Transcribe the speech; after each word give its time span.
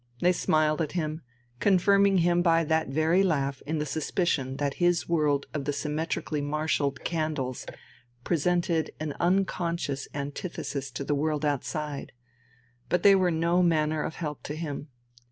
They 0.19 0.31
smiled 0.31 0.81
at 0.81 0.93
him, 0.93 1.21
confirming 1.59 2.17
him 2.17 2.41
by 2.41 2.63
that 2.63 2.87
very 2.87 3.21
laugh 3.21 3.61
in 3.67 3.77
the 3.77 3.85
suspicion 3.85 4.57
that 4.57 4.73
his 4.81 5.07
world 5.07 5.45
of 5.53 5.65
the 5.65 5.71
symmetrically 5.71 6.41
marshalled 6.41 7.03
candles 7.03 7.67
presented 8.23 8.89
an 8.99 9.13
unconscious 9.19 10.07
antithesis 10.11 10.89
to 10.89 11.03
the 11.03 11.13
world 11.13 11.45
outside, 11.45 12.13
but 12.89 13.03
they 13.03 13.13
were 13.13 13.29
no 13.29 13.61
manner 13.61 14.01
of 14.01 14.15
help 14.15 14.41
to 14.41 14.55
him. 14.55 14.87